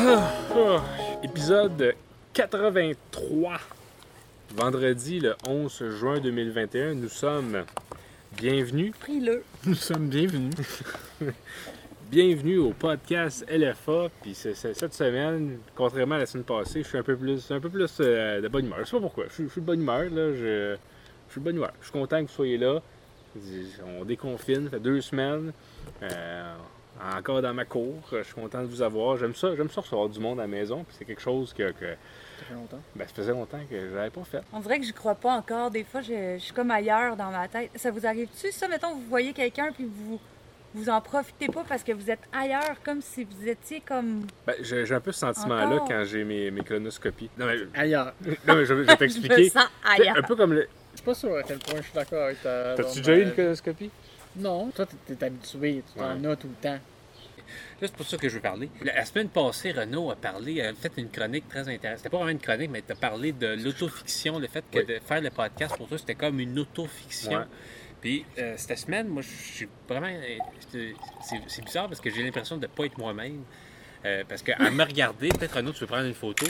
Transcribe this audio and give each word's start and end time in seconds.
Ah, 0.00 0.84
épisode 1.24 1.94
83. 2.32 3.58
Vendredi 4.54 5.18
le 5.18 5.34
11 5.48 5.90
juin 5.98 6.20
2021, 6.20 6.94
nous 6.94 7.08
sommes 7.08 7.64
bienvenus. 8.36 8.92
Pris-le. 9.00 9.42
Nous 9.66 9.74
sommes 9.74 10.08
bienvenus. 10.08 10.54
Bienvenue 12.12 12.56
au 12.58 12.70
podcast 12.70 13.44
LFA. 13.50 14.06
Puis 14.22 14.34
cette 14.34 14.94
semaine, 14.94 15.58
contrairement 15.74 16.14
à 16.14 16.18
la 16.18 16.26
semaine 16.26 16.44
passée, 16.44 16.82
je 16.84 16.88
suis 16.88 16.96
un 16.98 17.02
peu 17.02 17.16
plus, 17.16 17.50
un 17.50 17.60
peu 17.60 17.68
plus 17.68 17.96
euh, 18.00 18.40
de 18.40 18.48
bonne 18.48 18.64
humeur. 18.66 18.78
Je 18.80 18.84
sais 18.84 18.92
pas 18.96 19.00
pourquoi. 19.02 19.24
Je, 19.28 19.34
suis- 19.34 19.44
je 19.44 19.48
suis 19.50 19.60
de 19.60 19.66
bonne 19.66 19.80
humeur. 19.82 20.04
Là. 20.04 20.32
Je, 20.32 20.76
je 21.26 21.32
suis 21.32 21.40
de 21.40 21.44
bonne 21.44 21.56
humeur. 21.56 21.72
Je 21.80 21.84
suis 21.86 21.92
content 21.92 22.22
que 22.24 22.28
vous 22.30 22.34
soyez 22.34 22.56
là. 22.56 22.80
On 23.98 24.04
déconfine, 24.06 24.64
ça 24.64 24.70
fait 24.70 24.80
deux 24.80 25.00
semaines. 25.02 25.52
Euh, 26.02 26.54
encore 27.16 27.42
dans 27.42 27.54
ma 27.54 27.64
cour. 27.64 27.94
Je 28.12 28.22
suis 28.22 28.34
content 28.34 28.60
de 28.62 28.66
vous 28.66 28.82
avoir. 28.82 29.16
J'aime 29.16 29.34
ça, 29.34 29.54
j'aime 29.56 29.70
ça 29.70 29.80
recevoir 29.80 30.08
du 30.08 30.18
monde 30.20 30.38
à 30.38 30.42
la 30.42 30.48
maison. 30.48 30.84
Puis 30.84 30.96
c'est 30.98 31.04
quelque 31.04 31.20
chose 31.22 31.52
que, 31.52 31.70
que 31.72 31.86
Ça 31.86 32.44
fait 32.48 32.54
longtemps. 32.54 32.80
ben, 32.96 33.06
ça 33.08 33.14
faisait 33.14 33.32
longtemps 33.32 33.60
que 33.70 33.76
je 33.90 33.94
n'avais 33.94 34.10
pas 34.10 34.24
fait. 34.24 34.40
On 34.52 34.60
dirait 34.60 34.78
que 34.80 34.86
je 34.86 34.92
crois 34.92 35.14
pas 35.14 35.32
encore. 35.32 35.70
Des 35.70 35.84
fois, 35.84 36.00
je, 36.02 36.34
je 36.38 36.42
suis 36.42 36.52
comme 36.52 36.70
ailleurs 36.70 37.16
dans 37.16 37.30
ma 37.30 37.46
tête. 37.48 37.70
Ça 37.76 37.90
vous 37.90 38.06
arrive-tu, 38.06 38.50
ça? 38.52 38.68
Mettons, 38.68 38.94
vous 38.94 39.06
voyez 39.08 39.32
quelqu'un 39.32 39.70
puis 39.72 39.84
vous 39.90 40.18
vous 40.74 40.90
en 40.90 41.00
profitez 41.00 41.46
pas 41.48 41.64
parce 41.66 41.82
que 41.82 41.92
vous 41.92 42.10
êtes 42.10 42.20
ailleurs, 42.30 42.76
comme 42.84 43.00
si 43.00 43.24
vous 43.24 43.48
étiez 43.48 43.80
comme. 43.80 44.26
Ben, 44.46 44.54
j'ai 44.60 44.84
j'ai 44.84 44.94
un 44.94 45.00
peu 45.00 45.12
ce 45.12 45.20
sentiment-là 45.20 45.66
Encore? 45.76 45.88
quand 45.88 46.04
j'ai 46.04 46.24
mes, 46.24 46.50
mes 46.50 46.60
colonoscopies. 46.62 47.30
Non, 47.38 47.46
mais, 47.46 47.56
Ailleurs. 47.80 48.12
non, 48.46 48.54
mais 48.54 48.66
je, 48.66 48.74
vais- 48.74 48.82
je 48.84 48.86
vais 48.86 48.86
Je 48.92 48.96
t'expliquer. 48.96 49.44
me 49.44 49.48
sens 49.48 49.64
ailleurs. 49.82 50.16
Un 50.18 50.22
peu 50.22 50.36
comme 50.36 50.52
le. 50.52 50.68
Je 50.92 50.96
suis 50.98 51.04
pas 51.04 51.14
sûr 51.14 51.34
à 51.36 51.42
quel 51.42 51.58
point 51.58 51.76
je 51.78 51.82
suis 51.84 51.94
d'accord 51.94 52.22
avec 52.24 52.42
ta. 52.42 52.74
T'as-tu 52.76 52.98
déjà 52.98 53.16
eu 53.16 53.20
euh, 53.20 53.24
une 53.24 53.32
colonoscopie? 53.34 53.90
Non, 54.36 54.70
toi, 54.70 54.86
t'es- 55.06 55.24
habitué, 55.24 55.82
tu 55.92 55.98
t'en 55.98 56.16
Ouais. 56.20 56.26
as 56.32 56.36
tout 56.36 56.48
le 56.48 56.54
temps. 56.62 56.78
Là, 57.80 57.88
c'est 57.88 57.94
pour 57.94 58.06
ça 58.06 58.16
que 58.18 58.28
je 58.28 58.34
veux 58.34 58.40
parler. 58.40 58.68
La, 58.82 59.04
semaine 59.04 59.28
passée, 59.28 59.72
Renaud 59.72 60.10
a 60.10 60.16
parlé, 60.16 60.60
a 60.60 60.74
fait 60.74 60.92
une 60.98 61.08
chronique 61.08 61.48
très 61.48 61.60
intéressante. 61.60 61.98
C'était 61.98 62.10
pas 62.10 62.18
vraiment 62.18 62.30
une 62.32 62.38
chronique, 62.40 62.70
mais 62.70 62.82
tu 62.82 62.92
as 62.92 62.96
parlé 62.96 63.32
de 63.32 63.46
l'autofiction, 63.62 64.38
le 64.38 64.48
fait 64.48 64.64
que 64.70 64.80
Oui. 64.80 64.84
de 64.86 64.98
faire 64.98 65.20
le 65.22 65.30
podcast, 65.30 65.76
pour 65.76 65.88
toi, 65.88 65.96
c'était 65.96 66.14
comme 66.14 66.40
une 66.40 66.58
autofiction. 66.58 67.32
Ouais. 67.32 67.44
Puis 68.02 68.24
euh, 68.38 68.54
cette 68.58 68.78
semaine, 68.78 69.08
moi, 69.08 69.22
je 69.22 69.28
suis 69.28 69.68
vraiment. 69.88 70.08
euh, 70.08 70.92
c'est- 71.48 71.64
bizarre 71.64 71.88
parce 71.88 72.00
que 72.00 72.10
j'ai 72.10 72.22
l'impression 72.22 72.56
de 72.56 72.62
ne 72.62 72.66
pas 72.66 72.84
être 72.84 72.98
moi-même. 72.98 73.42
Euh, 74.04 74.22
parce 74.28 74.42
qu'à 74.42 74.58
me 74.70 74.84
regarder, 74.84 75.28
peut-être 75.30 75.56
Renaud, 75.56 75.72
tu 75.72 75.80
veux 75.80 75.86
prendre 75.86 76.06
une 76.06 76.14
photo, 76.14 76.46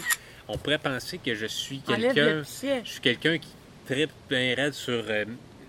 on 0.49 0.59
pourrait 0.59 0.79
penser 0.79 1.19
que 1.19 1.35
je 1.35 1.47
suis 1.47 1.79
quelqu'un. 1.81 2.43
Je 2.43 2.83
suis 2.85 3.01
quelqu'un 3.01 3.39
qui 3.39 3.49
tripe 3.87 4.11
bien 4.29 4.55
raide 4.55 4.75
sur 4.75 5.05
euh, 5.09 5.25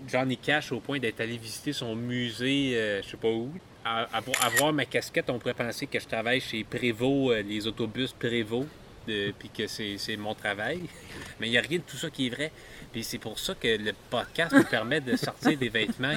Johnny 0.08 0.36
Cash 0.36 0.72
au 0.72 0.80
point 0.80 0.98
d'être 0.98 1.20
allé 1.20 1.36
visiter 1.36 1.72
son 1.72 1.94
musée, 1.96 2.72
euh, 2.76 3.02
je 3.02 3.08
sais 3.10 3.16
pas 3.16 3.28
où. 3.28 3.50
À, 3.84 4.02
à 4.16 4.20
vo- 4.20 4.32
à 4.40 4.48
voir 4.50 4.72
ma 4.72 4.84
casquette, 4.84 5.30
on 5.30 5.38
pourrait 5.38 5.54
penser 5.54 5.86
que 5.86 5.98
je 5.98 6.06
travaille 6.06 6.40
chez 6.40 6.64
Prévost, 6.64 7.30
euh, 7.32 7.42
les 7.42 7.66
autobus 7.66 8.12
Prévost, 8.12 8.68
puis 9.06 9.48
que 9.56 9.66
c'est 9.66 10.16
mon 10.18 10.34
travail. 10.34 10.80
Mais 11.40 11.48
il 11.48 11.50
n'y 11.50 11.58
a 11.58 11.62
rien 11.62 11.78
de 11.78 11.82
tout 11.84 11.96
ça 11.96 12.10
qui 12.10 12.26
est 12.26 12.30
vrai. 12.30 12.52
Puis 12.92 13.02
c'est 13.04 13.18
pour 13.18 13.38
ça 13.38 13.54
que 13.54 13.68
le 13.68 13.92
podcast 14.10 14.52
me 14.52 14.62
permet 14.64 15.00
de 15.00 15.16
sortir 15.16 15.56
des 15.56 15.68
vêtements 15.68 16.14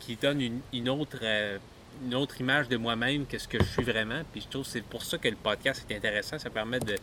qui 0.00 0.16
donnent 0.16 0.40
une, 0.42 0.60
une 0.72 0.88
autre, 0.88 1.18
euh, 1.22 1.58
une 2.04 2.14
autre 2.14 2.40
image 2.40 2.68
de 2.68 2.76
moi-même 2.76 3.26
que 3.26 3.38
ce 3.38 3.48
que 3.48 3.58
je 3.58 3.68
suis 3.68 3.82
vraiment. 3.84 4.22
Puis 4.32 4.42
je 4.42 4.48
trouve 4.48 4.64
que 4.64 4.70
c'est 4.70 4.82
pour 4.84 5.02
ça 5.02 5.18
que 5.18 5.28
le 5.28 5.36
podcast 5.36 5.84
est 5.88 5.96
intéressant. 5.96 6.38
Ça 6.38 6.50
permet 6.50 6.80
de, 6.80 6.96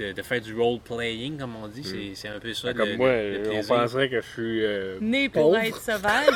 de, 0.00 0.12
de 0.12 0.22
faire 0.22 0.40
du 0.40 0.54
role-playing, 0.54 1.38
comme 1.38 1.54
on 1.62 1.68
dit. 1.68 1.84
C'est- 1.84 2.14
C'est 2.14 2.28
un 2.28 2.40
peu 2.40 2.52
ça. 2.54 2.68
Ben, 2.72 2.78
comme 2.78 2.88
le- 2.88 2.96
moi, 2.96 3.08
le- 3.12 3.42
le 3.44 3.50
on 3.52 3.62
penserait 3.64 4.08
que 4.08 4.20
je 4.20 4.26
suis. 4.26 4.64
euh, 4.64 4.98
Né 5.00 5.28
pour 5.28 5.42
Pauvre. 5.52 5.58
être 5.58 5.80
sauvage. 5.80 6.26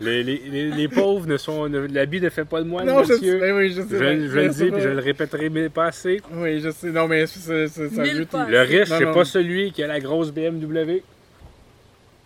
Les, 0.00 0.22
les, 0.22 0.42
les, 0.50 0.70
les 0.70 0.88
pauvres 0.88 1.26
ne 1.26 1.36
sont. 1.36 1.68
ne- 1.68 1.86
L'habit 1.86 2.20
ne 2.20 2.28
fait 2.28 2.44
pas 2.44 2.60
de 2.62 2.66
moi, 2.66 2.84
non, 2.84 3.02
je 3.02 3.08
sais. 3.08 3.12
monsieur. 3.14 3.40
ben 3.40 3.56
oui, 3.56 3.70
je 3.70 3.82
sais. 3.82 3.88
Je, 3.90 3.96
ben, 3.98 4.28
je 4.28 4.34
le 4.38 4.48
dis 4.48 4.70
pas- 4.70 4.80
je 4.80 4.88
le 4.88 4.98
répéterai 5.00 5.50
mais 5.50 5.68
pas 5.68 5.86
assez. 5.86 6.20
Oui, 6.32 6.60
je 6.60 6.70
sais. 6.70 6.90
Non, 6.90 7.08
mais 7.08 7.26
c'est 7.26 7.50
un 7.52 8.02
Mille. 8.02 8.26
Le 8.48 8.60
riche, 8.62 8.88
c'est 8.88 9.12
pas 9.12 9.24
celui 9.24 9.72
qui 9.72 9.82
a 9.82 9.86
la 9.86 10.00
grosse 10.00 10.30
BMW. 10.30 11.02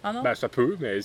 Ah 0.09 0.13
non? 0.13 0.23
Ben, 0.23 0.37
ça 0.37 0.49
peut, 0.49 0.77
mais 0.79 1.01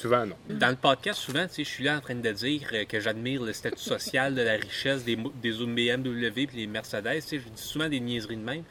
souvent 0.00 0.24
non. 0.24 0.36
Dans 0.48 0.70
le 0.70 0.76
podcast, 0.76 1.20
souvent, 1.20 1.46
tu 1.46 1.52
sais, 1.56 1.64
je 1.64 1.68
suis 1.68 1.84
là 1.84 1.98
en 1.98 2.00
train 2.00 2.14
de 2.14 2.32
dire 2.32 2.66
euh, 2.72 2.84
que 2.86 2.98
j'admire 2.98 3.42
le 3.42 3.52
statut 3.52 3.82
social 3.82 4.34
de 4.34 4.40
la 4.40 4.54
richesse 4.54 5.04
des, 5.04 5.16
des 5.16 5.52
BMW 5.52 6.40
et 6.40 6.48
les 6.54 6.66
Mercedes. 6.66 7.16
Tu 7.16 7.20
sais, 7.20 7.38
je 7.40 7.48
dis 7.50 7.62
souvent 7.62 7.90
des 7.90 8.00
niaiseries 8.00 8.38
de 8.38 8.42
même. 8.42 8.62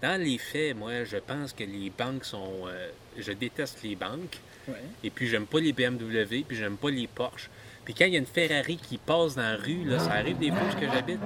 Dans 0.00 0.22
les 0.22 0.38
faits, 0.38 0.76
moi, 0.76 1.02
je 1.02 1.16
pense 1.16 1.52
que 1.52 1.64
les 1.64 1.90
banques 1.90 2.24
sont. 2.24 2.68
euh, 2.68 2.90
je 3.16 3.32
déteste 3.32 3.82
les 3.82 3.96
banques. 3.96 4.38
Ouais. 4.68 4.74
Et 5.02 5.10
puis, 5.10 5.26
j'aime 5.26 5.46
pas 5.46 5.58
les 5.58 5.72
BMW, 5.72 6.44
puis 6.46 6.56
j'aime 6.56 6.76
pas 6.76 6.90
les 6.90 7.08
Porsche. 7.08 7.50
Puis 7.88 7.94
quand 7.94 8.04
il 8.04 8.12
y 8.12 8.16
a 8.16 8.18
une 8.18 8.26
Ferrari 8.26 8.76
qui 8.76 8.98
passe 8.98 9.36
dans 9.36 9.40
la 9.40 9.56
rue, 9.56 9.82
là, 9.86 9.98
ça 9.98 10.12
arrive 10.12 10.36
des 10.36 10.50
fois 10.50 10.58
où 10.60 10.92
j'habite, 10.92 11.20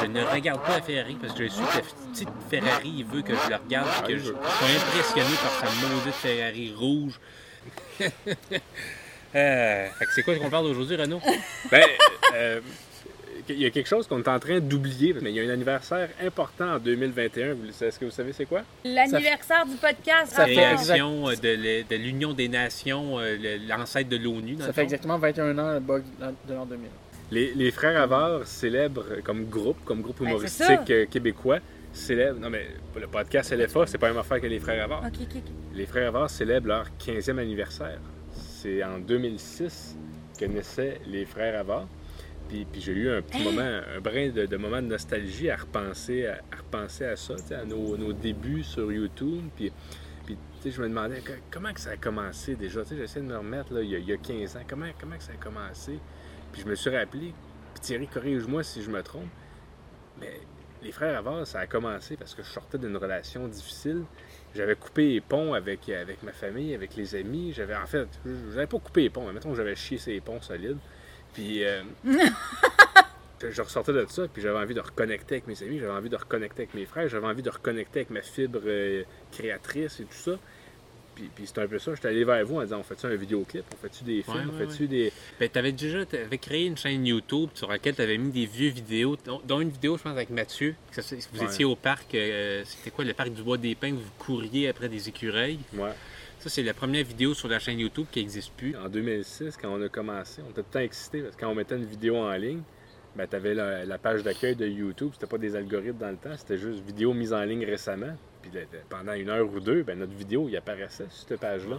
je 0.00 0.06
ne 0.06 0.24
regarde 0.24 0.60
pas 0.64 0.78
la 0.78 0.82
Ferrari 0.82 1.16
parce 1.22 1.34
que 1.34 1.44
je 1.44 1.52
suis 1.52 1.62
que 1.62 1.76
la 1.76 1.82
petite 2.10 2.28
Ferrari 2.50 2.92
il 2.96 3.04
veut 3.04 3.22
que 3.22 3.32
je 3.32 3.48
la 3.48 3.58
regarde 3.58 3.86
Ah, 3.88 4.02
et 4.02 4.08
que 4.08 4.18
je 4.18 4.24
veut. 4.24 4.34
sois 4.34 4.68
impressionné 4.88 5.36
par 5.40 5.70
sa 5.70 5.86
maudite 5.86 6.14
Ferrari 6.14 6.74
rouge. 6.76 7.20
Euh, 9.32 9.88
fait 9.96 10.04
que 10.06 10.12
c'est 10.12 10.22
quoi 10.24 10.34
qu'on 10.34 10.50
parle 10.50 10.66
aujourd'hui, 10.66 10.96
Renaud? 10.96 11.20
Ben, 11.70 11.84
euh, 12.34 12.60
il 13.48 13.60
y 13.60 13.66
a 13.66 13.70
quelque 13.70 13.86
chose 13.88 14.06
qu'on 14.06 14.18
est 14.22 14.28
en 14.28 14.38
train 14.38 14.60
d'oublier, 14.60 15.14
mais 15.20 15.30
il 15.30 15.36
y 15.36 15.40
a 15.40 15.44
un 15.50 15.52
anniversaire 15.54 16.08
important 16.24 16.74
en 16.74 16.78
2021. 16.78 17.54
Vous- 17.54 17.84
Est-ce 17.84 17.98
que 17.98 18.04
vous 18.04 18.10
savez 18.10 18.32
c'est 18.32 18.44
quoi? 18.46 18.62
L'anniversaire 18.84 19.64
du 19.66 19.76
podcast. 19.76 20.32
Ça 20.32 20.46
fait 20.46 20.54
rapport. 20.54 20.72
exact- 20.80 20.84
Création 20.96 21.28
euh, 21.28 21.34
de 21.90 21.96
l'Union 21.96 22.32
des 22.32 22.48
Nations, 22.48 23.18
euh, 23.18 23.36
l'ancêtre 23.68 24.08
de 24.08 24.16
l'ONU. 24.16 24.56
Ça 24.58 24.66
fait 24.66 24.72
fond. 24.72 24.80
exactement 24.82 25.18
21 25.18 25.58
ans 25.58 25.72
le 25.74 25.80
bug 25.80 26.02
de 26.48 26.54
l'an 26.54 26.66
2000. 26.66 26.88
Les, 27.32 27.52
les 27.54 27.70
frères 27.70 28.00
Avard 28.00 28.44
célèbrent 28.46 29.22
comme 29.22 29.44
groupe, 29.46 29.78
comme 29.84 30.00
groupe 30.02 30.18
Ben, 30.20 30.30
humoristique 30.30 30.90
euh, 30.90 31.06
québécois, 31.06 31.58
célèbrent. 31.92 32.40
Non, 32.40 32.50
mais 32.50 32.66
le 32.98 33.06
podcast 33.06 33.52
LFA, 33.52 33.86
c'est 33.86 33.98
pas 33.98 34.08
la 34.08 34.14
même 34.14 34.20
affaire 34.20 34.40
que 34.40 34.46
les 34.48 34.58
frères 34.58 34.82
Avard. 34.84 35.02
Ok, 35.06 35.14
ok, 35.22 35.36
ok. 35.36 35.42
Les 35.74 35.86
frères 35.86 36.08
Avard 36.08 36.28
célèbrent 36.28 36.66
leur 36.68 36.86
15e 36.98 37.38
anniversaire. 37.38 37.98
C'est 38.34 38.82
en 38.82 38.98
2006 38.98 39.96
que 40.38 40.44
naissaient 40.46 41.00
les 41.06 41.24
frères 41.24 41.58
Avard. 41.60 41.86
Puis, 42.50 42.66
puis 42.70 42.80
j'ai 42.80 42.92
eu 42.92 43.10
un 43.10 43.22
petit 43.22 43.38
Hein? 43.38 43.44
moment, 43.44 43.80
un 43.96 44.00
brin 44.00 44.28
de, 44.30 44.44
de 44.44 44.56
moment 44.56 44.82
de 44.82 44.88
nostalgie 44.88 45.50
à 45.50 45.56
repenser 45.56 46.26
à, 46.26 46.40
à 46.50 46.56
repenser 46.56 47.04
à 47.04 47.14
ça, 47.16 47.36
à 47.52 47.64
nos, 47.64 47.96
nos 47.96 48.12
débuts 48.12 48.64
sur 48.64 48.90
YouTube. 48.92 49.44
Puis, 49.56 49.72
je 50.66 50.82
me 50.82 50.88
demandais 50.88 51.22
comment 51.50 51.72
que 51.72 51.80
ça 51.80 51.90
a 51.90 51.96
commencé 51.96 52.56
déjà? 52.56 52.82
J'essaie 52.84 53.20
de 53.20 53.26
me 53.26 53.38
remettre 53.38 53.72
là, 53.72 53.82
il, 53.82 53.90
y 53.90 53.94
a, 53.94 53.98
il 53.98 54.08
y 54.08 54.12
a 54.12 54.16
15 54.16 54.56
ans. 54.56 54.62
Comment, 54.68 54.86
comment 55.00 55.16
que 55.16 55.22
ça 55.22 55.32
a 55.32 55.36
commencé? 55.42 55.98
Puis 56.52 56.62
je 56.62 56.66
me 56.66 56.74
suis 56.74 56.90
rappelé, 56.90 57.32
puis 57.74 57.80
Thierry, 57.80 58.08
corrige-moi 58.08 58.64
si 58.64 58.82
je 58.82 58.90
me 58.90 59.00
trompe, 59.02 59.28
mais 60.20 60.40
les 60.82 60.90
frères 60.92 61.16
Avard, 61.16 61.46
ça 61.46 61.60
a 61.60 61.66
commencé 61.68 62.16
parce 62.16 62.34
que 62.34 62.42
je 62.42 62.48
sortais 62.48 62.78
d'une 62.78 62.96
relation 62.96 63.46
difficile. 63.46 64.02
J'avais 64.54 64.74
coupé 64.74 65.06
les 65.12 65.20
ponts 65.20 65.54
avec, 65.54 65.88
avec 65.88 66.22
ma 66.24 66.32
famille, 66.32 66.74
avec 66.74 66.96
les 66.96 67.14
amis. 67.14 67.52
J'avais 67.52 67.76
en 67.76 67.86
fait, 67.86 68.08
j'avais 68.52 68.66
pas 68.66 68.78
coupé 68.80 69.02
les 69.02 69.10
ponts, 69.10 69.24
mais 69.26 69.32
mettons 69.32 69.50
que 69.50 69.56
j'avais 69.56 69.76
chié 69.76 69.96
ces 69.98 70.20
ponts 70.20 70.40
solides. 70.40 70.78
Puis 71.34 71.64
euh, 71.64 71.82
je 73.48 73.62
ressortais 73.62 73.92
de 73.92 74.06
ça, 74.08 74.28
puis 74.28 74.42
j'avais 74.42 74.58
envie 74.58 74.74
de 74.74 74.80
reconnecter 74.80 75.36
avec 75.36 75.46
mes 75.46 75.62
amis, 75.62 75.78
j'avais 75.78 75.92
envie 75.92 76.10
de 76.10 76.16
reconnecter 76.16 76.62
avec 76.62 76.74
mes 76.74 76.86
frères, 76.86 77.08
j'avais 77.08 77.26
envie 77.26 77.42
de 77.42 77.50
reconnecter 77.50 78.00
avec 78.00 78.10
ma 78.10 78.22
fibre 78.22 78.60
euh, 78.66 79.02
créatrice 79.32 80.00
et 80.00 80.04
tout 80.04 80.12
ça. 80.12 80.32
Puis, 81.14 81.28
puis 81.34 81.44
c'est 81.46 81.58
un 81.58 81.66
peu 81.66 81.78
ça, 81.78 81.94
j'étais 81.94 82.08
allé 82.08 82.24
vers 82.24 82.44
vous 82.46 82.56
en 82.56 82.62
disant 82.62 82.78
on 82.78 82.82
fait-tu 82.82 83.06
un 83.06 83.14
vidéoclip, 83.14 83.64
on 83.72 83.76
fait-tu 83.76 84.04
des 84.04 84.22
films, 84.22 84.36
Ouais, 84.36 84.42
on 84.48 84.58
ouais, 84.58 84.66
fait-tu 84.66 84.86
des. 84.86 85.12
Ben, 85.38 85.48
t'avais 85.48 85.72
déjà 85.72 86.04
t'avais 86.06 86.38
créé 86.38 86.66
une 86.66 86.76
chaîne 86.76 87.04
YouTube 87.06 87.50
sur 87.54 87.68
laquelle 87.68 87.94
tu 87.94 88.02
avais 88.02 88.18
mis 88.18 88.30
des 88.30 88.46
vieux 88.46 88.70
vidéos, 88.70 89.16
dont, 89.44 89.60
une 89.60 89.70
vidéo, 89.70 89.96
je 89.96 90.02
pense, 90.02 90.12
avec 90.12 90.30
Mathieu. 90.30 90.74
que 90.94 91.00
vous 91.32 91.44
étiez 91.44 91.64
au 91.64 91.76
parc, 91.76 92.14
euh, 92.14 92.62
c'était 92.64 92.90
quoi, 92.90 93.04
le 93.04 93.14
parc 93.14 93.30
du 93.30 93.42
Bois 93.42 93.58
des 93.58 93.74
Pins, 93.74 93.92
vous 93.92 94.10
couriez 94.18 94.68
après 94.68 94.88
des 94.88 95.08
écureuils? 95.08 95.58
Ouais. 95.74 95.90
Ça, 96.40 96.48
c'est 96.48 96.62
la 96.62 96.72
première 96.74 97.04
vidéo 97.04 97.34
sur 97.34 97.48
la 97.48 97.58
chaîne 97.58 97.78
YouTube 97.78 98.06
qui 98.10 98.20
n'existe 98.20 98.52
plus. 98.54 98.74
En 98.76 98.88
2006, 98.88 99.56
quand 99.60 99.68
on 99.74 99.82
a 99.82 99.88
commencé, 99.88 100.40
on 100.46 100.50
était 100.50 100.62
tout 100.62 100.68
le 100.68 100.72
temps 100.72 100.78
excités 100.80 101.20
parce 101.20 101.36
que 101.36 101.40
quand 101.40 101.50
on 101.50 101.54
mettait 101.54 101.76
une 101.76 101.84
vidéo 101.84 102.16
en 102.16 102.32
ligne, 102.32 102.62
ben, 103.14 103.26
tu 103.28 103.36
avais 103.36 103.52
la, 103.54 103.84
la 103.84 103.98
page 103.98 104.22
d'accueil 104.22 104.56
de 104.56 104.66
YouTube. 104.66 105.10
C'était 105.12 105.26
pas 105.26 105.36
des 105.36 105.54
algorithmes 105.54 105.98
dans 105.98 106.10
le 106.10 106.16
temps, 106.16 106.34
c'était 106.36 106.56
juste 106.56 106.80
vidéo 106.84 107.12
mise 107.12 107.32
en 107.34 107.42
ligne 107.44 107.64
récemment. 107.66 108.16
Puis 108.40 108.50
le- 108.54 108.60
le- 108.60 108.66
pendant 108.88 109.12
une 109.12 109.28
heure 109.28 109.52
ou 109.52 109.60
deux, 109.60 109.82
ben, 109.82 109.98
notre 109.98 110.14
vidéo 110.14 110.46
il 110.48 110.56
apparaissait 110.56 111.06
sur 111.10 111.28
cette 111.28 111.40
page-là. 111.40 111.78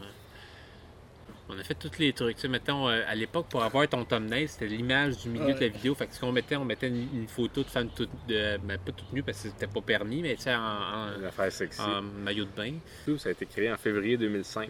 On 1.53 1.59
a 1.59 1.63
fait 1.63 1.75
tous 1.75 1.99
les 1.99 2.13
trucs. 2.13 2.35
Tu 2.35 2.43
sais, 2.43 2.47
mettons, 2.47 2.87
euh, 2.87 3.01
à 3.07 3.13
l'époque, 3.13 3.47
pour 3.49 3.61
avoir 3.63 3.87
ton 3.87 4.05
thumbnail, 4.05 4.47
c'était 4.47 4.67
l'image 4.67 5.17
du 5.17 5.29
milieu 5.29 5.53
de 5.53 5.59
la 5.59 5.67
vidéo. 5.67 5.93
Fait 5.95 6.07
que 6.07 6.13
ce 6.15 6.19
qu'on 6.21 6.31
mettait, 6.31 6.55
on 6.55 6.63
mettait 6.65 6.87
une, 6.87 7.07
une 7.13 7.27
photo 7.27 7.61
de 7.63 7.67
femme 7.69 7.89
toute, 7.89 8.09
de, 8.27 8.57
ben, 8.63 8.77
pas 8.77 8.91
toute 8.93 9.11
nue 9.11 9.21
parce 9.23 9.41
que 9.41 9.49
c'était 9.49 9.67
pas 9.67 9.81
permis, 9.81 10.21
mais 10.21 10.35
tu 10.35 10.43
sais, 10.43 10.55
en, 10.55 10.59
en- 10.61 11.17
Une 11.19 11.25
affaire 11.25 11.51
sexy. 11.51 11.81
en 11.81 12.01
maillot 12.01 12.45
de 12.45 12.51
bain. 12.55 12.73
Tout, 13.05 13.17
ça 13.17 13.29
a 13.29 13.31
été 13.33 13.45
créé 13.45 13.71
en 13.71 13.77
février 13.77 14.17
2005. 14.17 14.69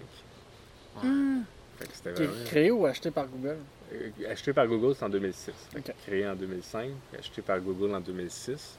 Hmm. 1.04 1.42
Fait 1.80 1.86
que 1.88 1.94
c'était 1.96 2.12
vraiment- 2.12 2.46
créé 2.46 2.72
ou 2.72 2.86
acheté 2.86 3.12
par 3.12 3.28
Google? 3.28 3.58
Euh, 3.94 4.10
Acheté 4.32 4.54
par 4.54 4.68
Google, 4.68 4.96
c'est 4.96 5.06
en 5.06 5.10
2006. 5.10 5.54
Ok. 5.78 5.94
Créé 6.08 6.28
en 6.28 6.36
2005, 6.36 6.90
acheté 7.18 7.42
par 7.42 7.60
Google 7.60 7.94
en 7.94 8.00
2006. 8.00 8.78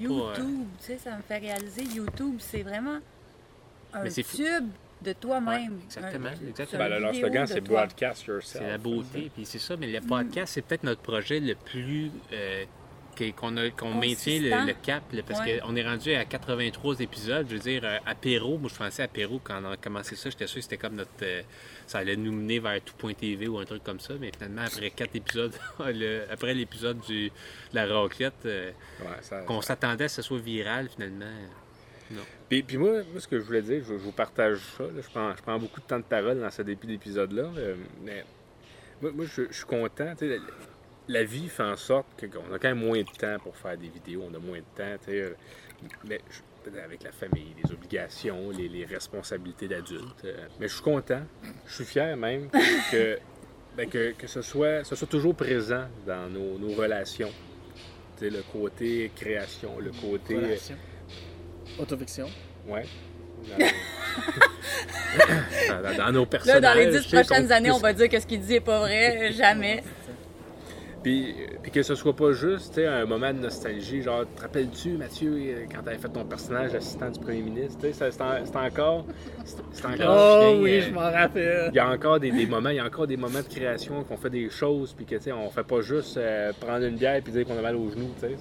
YouTube, 0.00 0.66
tu 0.80 0.84
sais, 0.86 0.98
ça 0.98 1.16
me 1.16 1.22
fait 1.22 1.38
réaliser, 1.38 1.84
YouTube, 1.84 2.36
c'est 2.38 2.62
vraiment 2.62 2.98
un 3.92 4.02
Mais 4.02 4.10
c'est 4.10 4.22
fou. 4.22 4.38
tube 4.38 4.68
de 5.02 5.12
toi-même. 5.14 5.72
Ouais, 5.72 5.84
exactement, 5.84 6.28
Un- 6.28 6.48
exactement. 6.48 6.88
Ben, 6.88 6.98
leur 7.00 7.14
slogan, 7.14 7.46
c'est. 7.46 7.60
Broadcast 7.60 8.26
Yourself. 8.26 8.62
C'est 8.64 8.70
la 8.70 8.78
beauté, 8.78 9.30
puis 9.34 9.44
c'est 9.46 9.58
ça, 9.58 9.76
mais 9.76 9.86
le 9.86 10.00
podcast, 10.00 10.52
c'est 10.54 10.62
peut-être 10.62 10.84
notre 10.84 11.02
projet 11.02 11.40
le 11.40 11.54
plus. 11.54 12.10
euh, 12.32 12.64
qu'on 13.36 13.54
a- 13.58 13.68
qu'on 13.68 13.92
maintient 13.92 14.40
le, 14.40 14.72
cap, 14.82 15.02
là, 15.12 15.20
parce 15.28 15.40
Ouais. 15.40 15.60
qu'on 15.62 15.76
est 15.76 15.86
rendu 15.86 16.10
à 16.14 16.24
83 16.24 17.00
épisodes. 17.00 17.46
Je 17.50 17.54
veux 17.56 17.60
dire, 17.60 17.82
euh, 17.84 17.98
apéro, 18.06 18.56
moi 18.56 18.70
je 18.72 18.78
pensais 18.78 19.02
apéro 19.02 19.38
quand 19.44 19.60
on 19.62 19.72
a 19.72 19.76
commencé 19.76 20.16
ça, 20.16 20.30
j'étais 20.30 20.46
sûr 20.46 20.54
que 20.56 20.62
c'était 20.62 20.78
comme 20.78 20.94
notre. 20.94 21.10
euh, 21.22 21.42
ça 21.86 21.98
allait 21.98 22.16
nous 22.16 22.32
mener 22.32 22.60
vers 22.60 22.80
tout.tv 22.80 23.46
ou 23.46 23.58
un 23.58 23.66
truc 23.66 23.84
comme 23.84 24.00
ça, 24.00 24.14
mais 24.18 24.30
finalement, 24.34 24.62
après 24.62 24.88
quatre 24.90 25.14
épisodes, 25.16 25.52
le- 25.86 26.22
après 26.32 26.54
l'épisode 26.54 26.98
du- 27.00 27.28
de 27.28 27.32
la 27.74 27.84
raclette, 27.86 28.32
euh, 28.46 28.70
Ouais, 29.02 29.06
ça- 29.20 29.42
qu'on 29.42 29.60
s'attendait 29.60 30.04
à 30.04 30.08
ce 30.08 30.16
que 30.16 30.22
ce 30.22 30.28
soit 30.28 30.38
viral 30.38 30.88
finalement. 30.88 31.26
Puis, 32.48 32.62
puis 32.62 32.76
moi, 32.76 32.90
moi, 33.12 33.20
ce 33.20 33.28
que 33.28 33.38
je 33.38 33.44
voulais 33.44 33.62
dire, 33.62 33.80
je, 33.82 33.88
je 33.94 34.02
vous 34.02 34.12
partage 34.12 34.58
ça. 34.76 34.84
là. 34.84 34.90
Je, 35.00 35.08
prends, 35.08 35.34
je 35.36 35.42
prends 35.42 35.58
beaucoup 35.58 35.80
de 35.80 35.86
temps 35.86 35.98
de 35.98 36.04
parole 36.04 36.40
dans 36.40 36.50
ce 36.50 36.62
début 36.62 36.86
d'épisode-là. 36.86 37.50
euh, 37.56 37.74
mais 38.04 38.24
moi, 39.00 39.12
moi, 39.12 39.24
je, 39.26 39.42
je 39.50 39.56
suis 39.56 39.64
content. 39.66 40.12
La, 40.20 40.36
la 41.08 41.24
vie 41.24 41.48
fait 41.48 41.62
en 41.62 41.76
sorte 41.76 42.06
qu'on 42.20 42.52
a 42.54 42.58
quand 42.58 42.68
même 42.68 42.78
moins 42.84 43.00
de 43.00 43.10
temps 43.18 43.36
pour 43.42 43.56
faire 43.56 43.76
des 43.76 43.88
vidéos. 43.88 44.24
On 44.30 44.34
a 44.34 44.38
moins 44.38 44.58
de 44.58 44.64
temps. 44.76 44.96
euh, 45.08 45.30
mais 46.08 46.20
je- 46.30 46.40
avec 46.84 47.02
la 47.02 47.10
famille, 47.10 47.54
les 47.64 47.72
obligations, 47.72 48.50
les, 48.50 48.68
les 48.68 48.84
responsabilités 48.84 49.66
d'adultes. 49.66 50.24
euh, 50.26 50.46
mais 50.60 50.68
je 50.68 50.74
suis 50.74 50.82
content. 50.82 51.22
Je 51.66 51.72
suis 51.74 51.84
fier 51.86 52.14
même 52.18 52.50
que, 52.92 53.18
ben, 53.76 53.88
que, 53.88 54.12
que 54.12 54.26
ce, 54.26 54.42
soit, 54.42 54.84
ce 54.84 54.94
soit 54.94 55.08
toujours 55.08 55.34
présent 55.34 55.86
dans 56.06 56.28
nos, 56.28 56.58
nos 56.58 56.74
relations. 56.74 57.30
Le 58.20 58.42
côté 58.52 59.10
création, 59.16 59.78
le 59.80 59.90
côté. 59.92 60.34
Relation. 60.36 60.76
Autofiction. 61.80 62.26
Ouais. 62.68 62.82
Dans, 65.68 65.82
dans- 65.82 65.96
dans 65.96 66.12
nos 66.12 66.20
Là, 66.20 66.26
personnages. 66.26 66.60
dans 66.62 66.74
les 66.74 66.98
dix 66.98 67.06
prochaines 67.06 67.50
années, 67.52 67.70
on 67.70 67.78
va 67.78 67.92
dire 67.92 68.08
que 68.08 68.20
ce 68.20 68.26
qu'il 68.26 68.40
dit 68.40 68.54
est 68.56 68.60
pas 68.60 68.80
vrai. 68.80 69.32
Jamais. 69.32 69.82
Puis, 71.02 71.34
puis 71.62 71.70
que 71.72 71.82
ce 71.82 71.94
soit 71.94 72.14
pas 72.14 72.32
juste 72.32 72.74
tu 72.74 72.82
sais, 72.82 72.86
un 72.86 73.06
moment 73.06 73.32
de 73.32 73.38
nostalgie, 73.38 74.02
genre, 74.02 74.24
te 74.36 74.42
rappelles-tu, 74.42 74.90
Mathieu, 74.98 75.64
quand 75.74 75.82
t'avais 75.82 75.96
fait 75.96 76.10
ton 76.10 76.26
personnage 76.26 76.74
assistant 76.74 77.08
du 77.08 77.18
premier 77.18 77.40
ministre, 77.40 77.78
tu 77.80 77.86
sais, 77.86 77.92
ça, 77.94 78.10
c'est 78.10 78.20
en- 78.20 78.44
c'est 78.44 78.56
encore. 78.56 79.06
c'est- 79.72 79.86
encore. 79.86 80.42
Oh 80.44 80.50
chien, 80.52 80.60
oui, 80.62 80.72
euh, 80.78 80.82
je 80.82 80.90
m'en 80.90 81.00
rappelle. 81.10 81.70
Il 81.72 81.76
y 81.76 81.78
a 81.78 81.88
encore 81.88 82.20
des, 82.20 82.30
des 82.30 82.44
moments, 82.44 82.68
il 82.68 82.76
y 82.76 82.80
a 82.80 82.84
encore 82.84 83.06
des 83.06 83.16
moments 83.16 83.40
de 83.40 83.48
création 83.48 84.04
qu'on 84.04 84.18
fait 84.18 84.28
des 84.28 84.50
choses, 84.50 84.92
puis 84.92 85.06
que, 85.06 85.14
tu 85.14 85.22
sais, 85.22 85.32
on 85.32 85.48
fait 85.48 85.64
pas 85.64 85.80
juste 85.80 86.18
euh, 86.18 86.52
prendre 86.60 86.84
une 86.84 86.96
bière 86.96 87.18
puis 87.22 87.32
dire 87.32 87.46
qu'on 87.46 87.56
a 87.58 87.62
mal 87.62 87.76
aux 87.76 87.88
genoux, 87.90 88.10
tu 88.20 88.26
sais. 88.26 88.36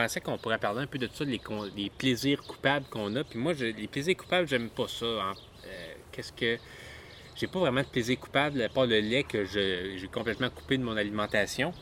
Pensais 0.00 0.20
qu'on 0.20 0.38
pourrait 0.38 0.58
parler 0.58 0.82
un 0.82 0.86
peu 0.86 0.98
de 0.98 1.08
ça, 1.12 1.24
les, 1.24 1.40
plaisirs 1.90 2.42
coupables 2.42 2.86
qu'on 2.88 3.14
a. 3.16 3.24
Puis 3.24 3.38
moi, 3.38 3.52
je- 3.54 3.66
les 3.66 3.86
plaisirs 3.88 4.16
coupables, 4.16 4.48
j'aime 4.48 4.68
pas 4.70 4.88
ça. 4.88 5.06
hein. 5.06 5.34
Euh, 5.66 5.92
Qu'est-ce 6.12 6.32
que. 6.32 6.58
J'ai 7.36 7.46
pas 7.46 7.58
vraiment 7.60 7.80
de 7.82 7.86
plaisir 7.86 8.18
coupable, 8.18 8.60
à 8.62 8.68
part 8.68 8.86
le 8.86 8.98
lait 9.00 9.22
que 9.22 9.44
je- 9.44 9.96
j'ai 9.96 10.08
complètement 10.08 10.50
coupé 10.50 10.76
de 10.76 10.82
mon 10.82 10.96
alimentation. 10.96 11.72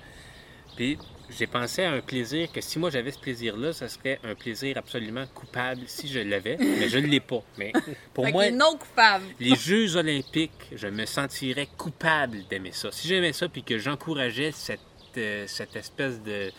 Puis 0.76 0.96
j'ai 1.30 1.46
pensé 1.48 1.82
à 1.82 1.90
un 1.92 2.00
plaisir 2.00 2.50
que 2.52 2.60
si 2.60 2.78
moi 2.78 2.90
j'avais 2.90 3.10
ce 3.10 3.18
plaisir-là, 3.18 3.72
ça 3.72 3.88
serait 3.88 4.20
un 4.22 4.34
plaisir 4.34 4.78
absolument 4.78 5.26
coupable 5.34 5.80
si 5.86 6.06
je 6.08 6.20
l'avais, 6.20 6.56
mais 6.58 6.88
je 6.88 6.98
ne 6.98 7.06
l'ai 7.06 7.20
pas. 7.20 7.42
Mais 7.56 7.72
pour 8.14 8.24
Fait 8.26 8.32
moi, 8.32 8.50
non 8.50 8.76
coupable. 8.78 9.24
les 9.40 9.56
Jeux 9.56 9.96
olympiques, 9.96 10.52
je 10.74 10.86
me 10.86 11.06
sentirais 11.06 11.68
coupable 11.76 12.46
d'aimer 12.48 12.72
ça. 12.72 12.90
Si 12.92 13.08
j'aimais 13.08 13.32
ça 13.32 13.48
puis 13.48 13.62
que 13.64 13.78
j'encourageais 13.78 14.52
cette, 14.52 14.80
euh, 15.16 15.44
cette 15.48 15.74
espèce 15.74 16.22
de, 16.22 16.52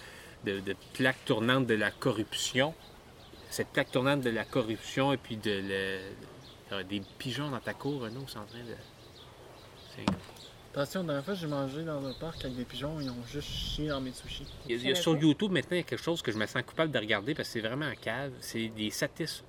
de, 0.46 0.60
de 0.60 0.76
plaque 0.94 1.24
tournante 1.26 1.66
de 1.68 1.74
la 1.76 1.92
corruption, 1.92 2.74
cette 3.50 3.68
plaque 3.70 3.92
tournante 3.92 4.22
de 4.22 4.30
la 4.30 4.46
corruption 4.46 5.12
et 5.14 5.18
puis 5.18 5.38
de 5.38 5.52
le- 5.52 6.00
euh, 6.76 6.84
des 6.84 7.02
pigeons 7.18 7.50
dans 7.50 7.60
ta 7.60 7.74
cour, 7.74 8.02
Renaud, 8.02 8.26
c'est 8.28 8.38
en 8.38 8.46
train 8.46 8.60
de... 8.60 8.76
Attention, 10.72 11.02
la 11.02 11.06
dernière 11.08 11.26
fois, 11.26 11.34
j'ai 11.34 11.48
mangé 11.48 11.84
dans 11.84 12.06
un 12.06 12.14
parc 12.14 12.46
avec 12.46 12.56
des 12.56 12.64
pigeons, 12.64 13.00
ils 13.02 13.10
ont 13.10 13.24
juste 13.28 13.50
chié 13.50 13.88
dans 13.90 14.00
mes 14.00 14.12
sushis. 14.14 14.46
Il 14.68 14.72
y 14.72 14.76
a- 14.76 14.82
il 14.82 14.88
y 14.90 14.92
a 14.92 14.96
sur 14.96 15.18
YouTube 15.18 15.52
maintenant, 15.52 15.72
il 15.76 15.78
y 15.78 15.82
a 15.82 15.84
quelque 15.84 16.02
chose 16.04 16.22
que 16.22 16.32
je 16.32 16.38
me 16.38 16.46
sens 16.46 16.62
coupable 16.64 16.92
de 16.92 17.00
regarder 17.00 17.34
parce 17.34 17.50
que 17.50 17.54
c'est 17.54 17.68
vraiment 17.68 17.86
un 17.88 17.96
cave. 17.96 18.32
C'est 18.40 18.68
des 18.70 18.92
satis. 18.92 19.44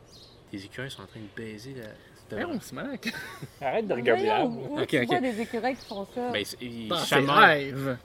Des 0.51 0.65
écureuils 0.65 0.91
sont 0.91 1.03
en 1.03 1.07
train 1.07 1.21
de 1.21 1.29
baiser 1.37 1.75
la... 1.75 1.85
c'est 2.29 2.35
vraiment- 2.37 2.55
on 2.55 2.61
se 2.61 2.75
maque. 2.75 3.13
Arrête 3.61 3.87
de 3.87 3.95
regarder 3.95 4.27
là. 4.27 4.49
Tu 4.89 4.99
ok. 4.99 5.07
vois 5.07 5.21
des 5.21 5.41
écureuils 5.41 5.77
qui 5.77 5.85
font 5.85 6.07
ça? 6.13 6.31
Ben, 6.33 6.45
c'est- 6.45 6.57
ils 6.61 6.89
Dans 6.89 7.35
rêves. 7.35 7.99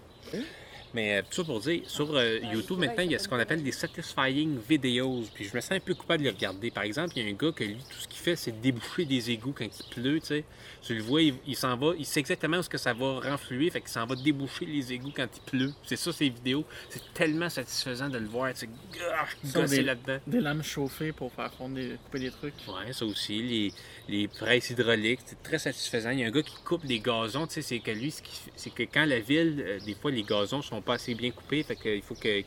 Mais 0.95 1.18
euh, 1.18 1.21
tout 1.30 1.36
ça 1.36 1.44
pour 1.44 1.59
dire, 1.59 1.81
sur 1.88 2.15
euh, 2.15 2.39
YouTube 2.53 2.80
maintenant, 2.80 3.03
il 3.03 3.12
y 3.12 3.15
a 3.15 3.19
ce 3.19 3.27
qu'on 3.27 3.38
appelle 3.38 3.62
des 3.62 3.74
satisfying 3.74 4.57
videos. 4.68 5.25
Puis 5.33 5.44
je 5.44 5.53
me 5.53 5.59
sens 5.59 5.74
un 5.74 5.80
peu 5.81 5.94
coupable 5.94 6.19
de 6.19 6.30
les 6.30 6.33
regarder. 6.33 6.71
Par 6.71 6.83
exemple, 6.83 7.12
il 7.18 7.24
y 7.24 7.27
a 7.27 7.30
un 7.30 7.36
gars 7.36 7.51
que 7.51 7.65
lui, 7.65 7.75
tout 7.75 8.00
ce 8.00 8.07
qu'il 8.07 8.19
fait, 8.19 8.38
c'est 8.38 8.62
déboucher 8.62 9.03
des 9.03 9.30
égouts 9.30 9.53
quand 9.56 9.65
il 9.65 9.94
pleut, 9.94 10.21
tu 10.21 10.27
sais. 10.27 10.45
Tu 10.81 10.95
le 10.95 11.03
vois, 11.03 11.21
il, 11.21 11.36
il 11.45 11.56
s'en 11.57 11.75
va, 11.75 11.94
il 11.97 12.06
sait 12.06 12.21
exactement 12.21 12.59
où 12.59 12.62
ce 12.62 12.69
que 12.69 12.77
ça 12.77 12.94
va 12.94 13.19
renfluer, 13.19 13.69
fait 13.71 13.81
qu'il 13.81 13.89
s'en 13.89 14.06
va 14.06 14.15
déboucher 14.15 14.65
les 14.65 14.94
égouts 14.94 15.12
quand 15.13 15.27
il 15.36 15.42
pleut. 15.42 15.74
C'est 15.83 15.97
ça, 15.97 16.13
ces 16.13 16.30
vidéos. 16.30 16.63
C'est 16.89 17.13
tellement 17.13 17.50
satisfaisant 17.50 18.07
de 18.07 18.18
le 18.18 18.27
voir, 18.27 18.53
tu 18.53 18.62
sais, 18.62 18.69
ah, 19.01 19.81
là-dedans. 19.81 20.19
Des 20.25 20.39
lames 20.39 20.63
chauffées 20.63 21.12
pour 21.12 21.33
faire 21.33 21.51
fondre 21.53 21.75
des, 21.75 21.98
couper 22.06 22.19
des 22.19 22.31
trucs. 22.31 22.53
Ouais, 22.69 22.94
ça 22.94 23.06
aussi. 23.06 23.41
Les, 23.41 23.74
les 24.07 24.27
presses 24.30 24.69
hydrauliques, 24.69 25.19
c'est 25.25 25.44
très 25.44 25.59
satisfaisant. 25.59 26.12
Il 26.12 26.19
y 26.19 26.24
a 26.24 26.27
un 26.27 26.31
gars 26.31 26.44
qui 26.44 26.56
coupe 26.63 26.86
des 26.86 27.00
gazons, 27.00 27.48
tu 27.48 27.56
sais, 27.56 27.62
c'est 27.62 27.80
que 27.80 27.91
lui, 27.91 28.13
c'est 28.56 28.74
que 28.74 28.83
quand 28.83 29.06
la 29.06 29.19
ville, 29.19 29.62
euh, 29.65 29.80
des 29.80 29.95
fois, 29.95 30.12
les 30.12 30.24
gazons 30.24 30.62
sont 30.62 30.81
pas 30.85 30.93
assez 30.93 31.15
bien 31.15 31.31
coupés, 31.31 31.63
fait 31.63 31.75
qu'il 31.75 32.01
faut 32.01 32.15
qu'il 32.15 32.45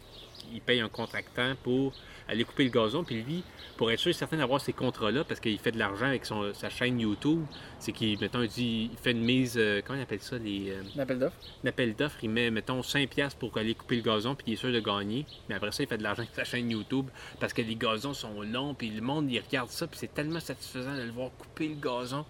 paye 0.64 0.81
un 0.81 0.88
contractant 0.88 1.55
pour 1.62 1.93
aller 2.29 2.44
couper 2.44 2.64
le 2.64 2.70
gazon. 2.70 3.05
Puis 3.05 3.23
lui, 3.23 3.43
pour 3.76 3.90
être 3.90 3.99
sûr 3.99 4.11
et 4.11 4.14
certain 4.14 4.37
d'avoir 4.37 4.61
ces 4.61 4.73
contrats-là, 4.73 5.25
parce 5.25 5.40
qu'il 5.40 5.58
fait 5.58 5.73
de 5.73 5.79
l'argent 5.79 6.06
avec 6.06 6.26
son, 6.26 6.52
sa 6.52 6.69
chaîne 6.69 7.00
YouTube, 7.00 7.44
c'est 7.79 7.93
qu'il, 7.93 8.19
mettons, 8.20 8.43
il, 8.43 8.49
dit, 8.49 8.90
il 8.93 8.99
fait 8.99 9.12
une 9.12 9.23
mise, 9.23 9.55
euh, 9.56 9.81
comment 9.85 9.99
on 9.99 10.02
appelle 10.02 10.20
ça, 10.20 10.37
les, 10.38 10.70
euh, 10.70 10.82
Un 10.96 11.00
appel 11.00 11.19
d'offres. 11.19 11.37
un 11.64 11.69
appel 11.69 11.94
d'offres, 11.94 12.19
il 12.23 12.31
met, 12.31 12.50
mettons, 12.50 12.81
5$ 12.81 13.08
piastres 13.08 13.38
pour 13.38 13.56
aller 13.56 13.75
couper 13.75 13.96
le 13.96 14.02
gazon, 14.02 14.35
puis 14.35 14.44
il 14.49 14.52
est 14.55 14.56
sûr 14.56 14.73
de 14.73 14.81
gagner. 14.81 15.26
Mais 15.49 15.55
après 15.55 15.73
ça, 15.73 15.82
il 15.82 15.88
fait 15.88 15.99
de 15.99 16.02
l'argent 16.02 16.23
avec 16.23 16.34
sa 16.34 16.44
chaîne 16.44 16.70
YouTube 16.70 17.06
parce 17.41 17.52
que 17.52 17.62
les 17.62 17.77
gazons 17.77 18.15
sont 18.15 18.43
longs, 18.43 18.74
puis 18.74 18.91
le 18.91 19.01
monde, 19.01 19.31
il 19.31 19.41
regarde 19.41 19.70
ça, 19.70 19.86
puis 19.86 19.98
c'est 19.98 20.13
tellement 20.13 20.41
satisfaisant 20.41 20.94
de 20.94 21.03
le 21.03 21.10
voir 21.13 21.31
couper 21.39 21.69
le 21.69 21.77
gazon. 21.77 22.24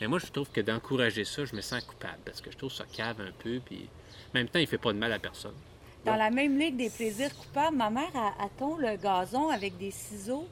Mais 0.00 0.06
moi, 0.06 0.18
je 0.18 0.26
trouve 0.26 0.48
que 0.50 0.60
d'encourager 0.60 1.24
ça, 1.24 1.44
je 1.44 1.54
me 1.56 1.60
sens 1.60 1.82
coupable 1.84 2.18
parce 2.24 2.40
que 2.40 2.50
je 2.50 2.56
trouve 2.56 2.72
ça 2.72 2.84
cave 2.92 3.20
un 3.20 3.32
peu, 3.42 3.60
puis 3.64 3.88
en 4.30 4.38
même 4.38 4.48
temps, 4.48 4.58
il 4.58 4.66
fait 4.66 4.78
pas 4.78 4.92
de 4.92 4.98
mal 4.98 5.12
à 5.12 5.18
personne. 5.18 5.54
Dans 6.04 6.14
la 6.14 6.30
même 6.30 6.58
ligue 6.58 6.76
des 6.76 6.90
plaisirs 6.90 7.36
coupables, 7.36 7.76
ma 7.76 7.90
mère 7.90 8.14
a, 8.14 8.44
a 8.44 8.48
ton 8.56 8.76
le 8.76 8.96
gazon 8.96 9.48
avec 9.48 9.76
des 9.76 9.90
ciseaux? 9.90 10.46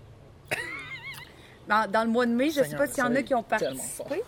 Dans, 1.69 1.91
dans 1.91 2.05
le 2.05 2.11
mois 2.11 2.27
de 2.27 2.33
mai, 2.33 2.51
je 2.51 2.61
ne 2.61 2.65
sais 2.65 2.77
pas 2.77 2.87
s'il 2.87 2.99
y 2.99 3.07
en 3.07 3.15
a 3.15 3.23
qui 3.23 3.35
ont 3.35 3.43
participé. 3.43 4.23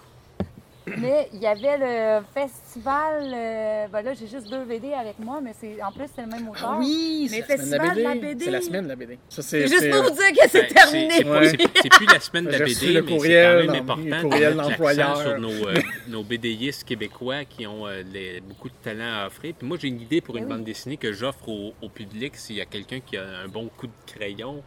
Mais 0.99 1.29
il 1.33 1.41
y 1.41 1.47
avait 1.47 1.77
le 1.79 2.25
festival. 2.35 3.33
euh, 3.35 3.87
ben 3.93 4.03
là, 4.03 4.15
j'ai 4.15 4.27
juste 4.27 4.49
deux 4.51 4.65
BD 4.65 4.93
avec 4.93 5.19
moi, 5.19 5.41
mais 5.43 5.53
c'est 5.61 5.83
en 5.83 5.93
plus, 5.93 6.07
c'est 6.15 6.23
le 6.23 6.29
même 6.29 6.49
auteur. 6.49 6.77
oui, 6.79 7.29
Mais 7.31 7.43
c'est 7.47 7.57
la 7.57 7.63
semaine 7.65 7.81
festival 7.81 7.97
de 7.97 8.03
la 8.03 8.15
BD. 8.15 8.21
BD. 8.35 8.45
C'est 8.45 8.51
la 8.51 8.61
semaine 8.61 8.85
de 8.85 8.89
la 8.89 8.97
BD. 8.97 9.19
Ça, 9.29 9.43
C'est 9.43 9.67
juste 9.67 9.81
c'est, 9.81 9.91
pour 9.91 10.05
euh, 10.05 10.11
dire 10.11 10.33
que 10.45 10.49
c'est 10.49 10.63
Ben, 10.63 10.75
terminé. 10.75 11.15
C'est 11.19 11.25
Ouais. 11.31 11.49
c'est- 11.49 11.81
c'est 11.83 11.89
plus 11.91 12.07
la 12.07 12.21
semaine 12.21 12.45
de 12.47 12.51
la 12.51 12.59
BD, 12.59 12.93
le 12.93 13.03
mais 13.03 13.09
c'est 13.09 13.15
courriel 13.15 13.67
quand 13.67 13.73
même 13.73 13.83
important 13.83 14.17
le 14.17 14.23
courriel 14.23 14.53
de 14.53 14.59
l'employeur. 14.59 15.17
sur 15.21 15.39
nos, 15.41 15.69
euh, 15.69 15.75
nos 16.09 16.23
BDistes 16.23 16.85
québécois 16.85 17.45
qui 17.45 17.67
ont 17.67 17.87
euh, 17.87 18.03
les- 18.13 18.41
beaucoup 18.41 18.69
de 18.69 18.75
talent 18.83 19.23
à 19.23 19.27
offrir. 19.27 19.55
Puis 19.59 19.67
moi, 19.67 19.77
j'ai 19.81 19.89
une 19.89 20.01
idée 20.01 20.21
pour 20.21 20.37
une 20.37 20.45
Ben 20.45 20.51
oui. 20.53 20.57
bande 20.59 20.65
dessinée 20.65 20.97
que 20.97 21.13
j'offre 21.13 21.49
au, 21.49 21.73
au 21.83 21.89
public 21.89 22.37
s'il 22.37 22.57
y 22.57 22.61
a 22.61 22.65
quelqu'un 22.67 23.01
qui 23.01 23.17
a 23.17 23.25
un 23.45 23.49
bon 23.49 23.69
coup 23.77 23.87
de 23.87 23.93
crayon. 24.07 24.63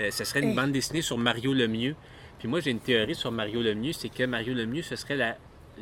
Euh, 0.00 0.10
ce 0.10 0.24
serait 0.24 0.40
une 0.40 0.50
Hey. 0.50 0.56
bande 0.56 0.72
dessinée 0.72 1.02
sur 1.02 1.18
Mario 1.18 1.52
Lemieux. 1.52 1.94
Puis 2.44 2.50
moi, 2.50 2.60
j'ai 2.60 2.72
une 2.72 2.80
théorie 2.80 3.14
sur 3.14 3.32
Mario 3.32 3.62
Lemieux, 3.62 3.94
c'est 3.94 4.10
que 4.10 4.22
Mario 4.24 4.52
Lemieux, 4.52 4.82
ce 4.82 4.96
serait 4.96 5.16
la... 5.16 5.38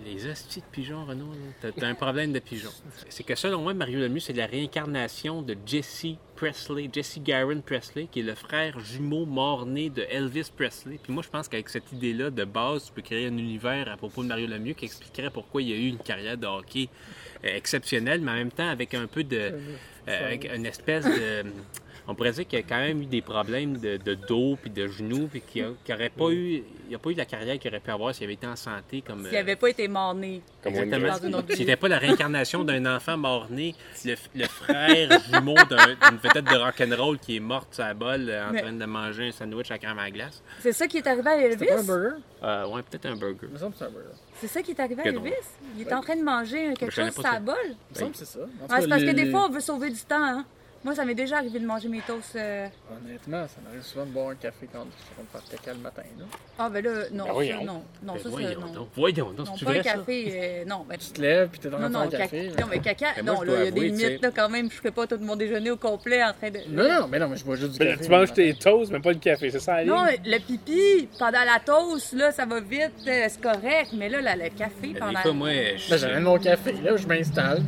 Les 0.06 0.28
hosties 0.30 0.60
de 0.60 0.64
pigeons, 0.70 1.04
Renaud. 1.04 1.32
T'as- 1.60 1.88
un 1.88 1.94
problème 1.96 2.32
de 2.32 2.38
pigeons. 2.38 2.70
C'est 3.08 3.24
que 3.24 3.34
selon 3.34 3.62
moi, 3.62 3.74
Mario 3.74 3.98
Lemieux, 3.98 4.20
c'est 4.20 4.32
la 4.32 4.46
réincarnation 4.46 5.42
de 5.42 5.56
Jesse 5.66 6.06
Presley, 6.36 6.88
Jesse 6.92 7.18
Garon 7.20 7.62
Presley, 7.62 8.06
qui 8.08 8.20
est 8.20 8.22
le 8.22 8.36
frère 8.36 8.78
jumeau 8.78 9.26
mort-né 9.26 9.90
de 9.90 10.02
Elvis 10.08 10.52
Presley. 10.56 11.00
Puis 11.02 11.12
moi, 11.12 11.24
je 11.24 11.30
pense 11.30 11.48
qu'avec 11.48 11.68
cette 11.68 11.90
idée-là, 11.92 12.30
de 12.30 12.44
base, 12.44 12.84
tu 12.86 12.92
peux 12.92 13.02
créer 13.02 13.26
un 13.26 13.36
univers 13.36 13.90
à 13.90 13.96
propos 13.96 14.22
de 14.22 14.28
Mario 14.28 14.46
Lemieux 14.46 14.74
qui 14.74 14.84
expliquerait 14.84 15.30
pourquoi 15.30 15.62
il 15.62 15.68
y 15.68 15.72
a 15.72 15.76
eu 15.76 15.88
une 15.88 15.98
carrière 15.98 16.38
de 16.38 16.46
hockey 16.46 16.88
euh, 17.44 17.48
exceptionnelle, 17.56 18.20
mais 18.20 18.30
en 18.30 18.34
même 18.36 18.52
temps 18.52 18.68
avec 18.68 18.94
un 18.94 19.08
peu 19.08 19.24
de... 19.24 19.36
euh, 19.36 20.26
avec 20.26 20.48
une 20.54 20.64
espèce 20.64 21.04
de... 21.06 21.42
On 22.08 22.14
pourrait 22.14 22.32
dire 22.32 22.46
qu'il 22.48 22.58
y 22.58 22.62
a 22.62 22.64
quand 22.64 22.78
même 22.80 23.02
eu 23.02 23.06
des 23.06 23.22
problèmes 23.22 23.78
de, 23.78 23.96
de 23.96 24.14
dos 24.14 24.56
puis 24.60 24.70
de 24.70 24.88
genoux, 24.88 25.28
puis 25.30 25.40
qu'il 25.40 25.64
n'aurait 25.88 26.08
pas 26.10 26.30
eu... 26.30 26.62
Il 26.84 26.88
n'y 26.88 26.94
a 26.96 26.98
pas 26.98 27.10
eu 27.10 27.14
la 27.14 27.24
carrière 27.24 27.58
qu'il 27.58 27.70
aurait 27.70 27.80
pu 27.80 27.90
avoir 27.90 28.14
s'il 28.14 28.24
avait 28.24 28.34
été 28.34 28.46
en 28.46 28.56
santé 28.56 29.02
comme... 29.06 29.20
S'il 29.24 29.28
euh, 29.28 29.38
n'avait 29.38 29.56
pas 29.56 29.68
été 29.70 29.88
mort-né. 29.88 30.42
Comme 30.62 30.74
Exactement. 30.74 31.08
Dans 31.16 31.26
une 31.28 31.34
autre 31.36 31.46
vie. 31.48 31.56
C'était 31.56 31.76
pas 31.76 31.88
la 31.88 31.98
réincarnation 31.98 32.64
d'un 32.64 32.84
enfant 32.96 33.16
mort-né, 33.16 33.74
le, 34.04 34.14
le 34.34 34.44
frère 34.46 35.08
jumeau 35.32 35.54
d'un- 35.70 35.94
d'une 36.10 36.18
vedette 36.22 36.44
de 36.44 36.56
rock'n'roll 36.56 37.18
qui 37.18 37.36
est 37.36 37.40
morte 37.40 37.72
sur 37.74 37.84
la 37.84 37.94
bolle 37.94 38.28
euh, 38.28 38.48
en 38.48 38.52
Mais- 38.52 38.60
train 38.62 38.72
de 38.72 38.84
manger 38.84 39.28
un 39.28 39.32
sandwich 39.32 39.70
à 39.70 39.78
crème 39.78 39.98
à 39.98 40.02
la 40.04 40.10
glace. 40.10 40.42
C'est 40.60 40.72
ça 40.72 40.86
qui 40.86 40.98
est 40.98 41.06
arrivé 41.06 41.30
à 41.30 41.50
C'était 41.52 41.66
pas 41.66 41.72
un 41.72 41.76
Elvis? 41.78 41.86
burger? 41.86 42.16
Euh, 42.42 42.66
ouais, 42.66 42.82
peut-être 42.82 43.06
un 43.06 43.16
burger. 43.16 43.38
Il 43.44 43.48
me 43.54 43.58
semble 43.58 43.72
que 43.72 43.78
c'est 43.78 43.84
un 43.84 43.90
burger. 43.90 44.08
C'est 44.40 44.48
ça 44.48 44.60
qui 44.62 44.72
est 44.72 44.80
arrivé 44.80 45.02
à 45.02 45.06
Elvis? 45.06 45.30
Il 45.78 45.82
est 45.88 45.92
en 45.94 46.00
train 46.02 46.16
de 46.16 46.22
manger 46.22 46.74
quelque 46.76 46.90
chose 46.92 47.10
sur 47.12 47.22
la 47.22 47.38
bol? 47.40 47.54
Il 47.64 47.94
me 47.94 47.98
semble 48.00 48.10
que 48.12 48.18
c'est 48.18 48.24
ça. 48.26 48.40
C'est 48.80 48.88
parce 48.88 49.02
que 49.02 49.12
des 49.12 49.30
fois, 49.30 49.46
on 49.46 49.50
veut 49.50 49.60
sauver 49.60 49.88
du 49.90 50.00
temps. 50.00 50.22
Hein? 50.22 50.44
Moi, 50.84 50.96
ça 50.96 51.04
m'est 51.04 51.14
déjà 51.14 51.36
arrivé 51.38 51.60
de 51.60 51.66
manger 51.66 51.88
mes 51.88 52.00
toasts. 52.00 52.34
euh, 52.34 52.66
Honnêtement, 52.90 53.46
ça 53.46 53.60
m'arrive 53.64 53.82
souvent 53.84 54.04
de 54.04 54.10
boire 54.10 54.28
un 54.30 54.34
café 54.34 54.68
quand 54.72 54.80
on 54.80 55.38
faire 55.38 55.48
caca 55.58 55.72
le 55.74 55.78
matin. 55.78 56.02
Là. 56.18 56.24
Ah, 56.58 56.68
ben 56.68 56.84
là, 56.84 56.90
non, 57.12 57.24
Ben 57.24 57.26
ça, 57.28 57.32
voyons. 57.34 57.64
non. 57.64 57.82
Non, 58.02 58.12
Ben 58.14 58.18
ça, 58.22 58.28
voyons 58.28 58.60
non. 58.60 58.88
voyons 58.96 59.30
donc, 59.32 59.46
Non, 59.46 59.54
c'est 59.56 59.64
pas 59.64 59.70
un 59.74 59.78
café. 59.80 60.32
euh, 60.34 60.64
non, 60.66 60.84
ben, 60.88 60.98
Tu 60.98 61.10
te 61.12 61.20
lèves 61.20 61.48
puis 61.50 61.60
t'es 61.60 61.70
train 61.70 61.78
non, 61.78 61.88
non, 61.88 62.00
un 62.00 62.08
caca. 62.08 62.24
café. 62.24 62.48
Non, 62.60 62.66
mais 62.68 62.78
caca. 62.80 63.06
Moi, 63.22 63.32
non, 63.32 63.42
là, 63.42 63.52
il 63.60 63.64
y 63.64 63.68
a 63.68 63.70
des 63.70 63.80
tu 63.80 63.86
limites, 63.96 64.22
là, 64.22 64.30
quand 64.34 64.48
même. 64.48 64.70
Je 64.72 64.76
ferais 64.76 64.90
pas 64.90 65.06
tout 65.06 65.18
mon 65.20 65.36
déjeuner 65.36 65.70
au 65.70 65.76
complet 65.76 66.24
en 66.24 66.32
train 66.32 66.50
de. 66.50 66.58
Non, 66.68 66.88
non, 67.02 67.06
mais 67.06 67.20
non, 67.20 67.28
mais 67.28 67.36
je 67.36 67.44
bois 67.44 67.54
juste 67.54 67.74
du 67.74 67.78
Ben, 67.78 67.92
café. 67.92 68.04
tu 68.04 68.10
manges 68.10 68.32
tes 68.32 68.54
toasts, 68.54 68.90
mais 68.90 68.98
pas 69.00 69.12
le 69.12 69.18
café, 69.20 69.50
c'est 69.52 69.60
ça, 69.60 69.84
Non, 69.84 70.04
le 70.24 70.38
pipi 70.40 71.08
pendant 71.16 71.44
la 71.44 71.60
toast, 71.64 72.12
là, 72.14 72.32
ça 72.32 72.44
va 72.44 72.58
vite, 72.58 72.90
euh, 73.06 73.26
c'est 73.28 73.40
correct. 73.40 73.90
Mais 73.94 74.08
là, 74.08 74.20
là, 74.20 74.34
le 74.34 74.48
café 74.50 74.94
Ben, 74.94 74.98
pendant. 74.98 75.34
Moi, 75.34 75.50
je, 75.76 75.90
Ben, 75.90 75.96
j'amène 75.96 76.24
mon 76.24 76.38
café, 76.38 76.72
là, 76.82 76.96
je 76.96 77.06
m'installe, 77.06 77.62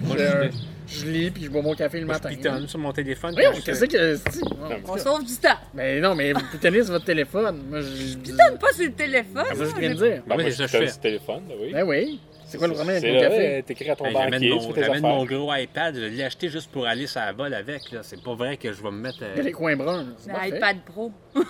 je, 0.86 1.06
lis, 1.06 1.30
puis 1.30 1.44
je 1.44 1.50
bois 1.50 1.62
mon 1.62 1.74
café 1.74 2.00
le 2.00 2.06
moi, 2.06 2.16
je 2.16 2.22
matin. 2.24 2.34
pitonne 2.36 2.68
sur 2.68 2.78
mon 2.78 2.92
téléphone. 2.92 3.34
Je- 3.36 3.60
qu'est-ce 3.62 3.84
que 3.84 4.16
c'est? 4.16 4.40
On 4.88 4.96
sauve 4.98 5.24
du 5.24 5.34
temps. 5.36 5.56
Mais 5.74 6.00
non, 6.00 6.14
mais 6.14 6.32
vous 6.32 6.40
pitonnez 6.52 6.82
sur 6.82 6.92
votre 6.92 7.04
téléphone. 7.04 7.62
Moi, 7.70 7.80
je. 7.80 8.16
Pitonne 8.18 8.58
pas 8.58 8.72
sur 8.72 8.84
le 8.86 8.92
téléphone. 8.92 9.44
C'est 9.50 9.56
ça 9.56 9.64
que 9.64 9.70
je 9.76 9.80
viens 9.80 9.94
de 9.94 9.94
dire. 9.94 10.22
Ben, 10.26 10.38
je 10.50 10.66
fais 10.66 10.86
sur 10.88 11.00
téléphone, 11.00 11.42
ben 11.48 11.54
oui. 11.60 11.72
Ben 11.72 11.82
oui. 11.86 12.20
C'est 12.46 12.58
quoi 12.58 12.68
le 12.68 12.74
problème 12.74 13.00
C'est 13.00 13.08
avec 13.08 13.16
mon 13.16 13.22
là, 13.22 13.28
café? 13.30 13.46
euh, 13.56 13.62
t'écris 13.62 13.90
à 13.90 13.96
ton 13.96 14.04
Ben, 14.04 14.12
banquier, 14.12 14.30
J'amène 14.30 14.40
tu 14.42 14.66
mon, 14.66 14.72
tes 14.72 14.82
j'amène 14.84 15.02
mon 15.02 15.24
gros 15.24 15.54
iPad, 15.54 15.94
je 15.96 16.00
l'ai 16.04 16.22
acheté 16.22 16.48
juste 16.50 16.70
pour 16.70 16.86
aller 16.86 17.06
sur 17.06 17.20
la 17.20 17.32
vol 17.32 17.52
avec. 17.54 17.82
C'est 18.02 18.22
pas 18.22 18.34
vrai 18.34 18.56
que 18.58 18.72
je 18.72 18.82
vais 18.82 18.90
me 18.90 18.98
mettre. 19.00 19.18
euh, 19.22 19.30
Il 19.34 19.38
y 19.38 19.40
a 19.40 19.44
les 19.44 19.52
coins 19.52 19.74
bruns. 19.76 20.06
C'est 20.18 20.28
Le 20.28 20.34
parfait. 20.34 20.56
iPad 20.58 20.76
Pro. 20.84 21.10
Ben 21.34 21.42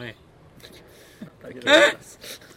ouais. 0.00 0.14